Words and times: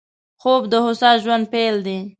خوب 0.41 0.61
د 0.71 0.73
هوسا 0.85 1.11
ژوند 1.23 1.45
پيل 1.53 1.75
دی 1.85 1.97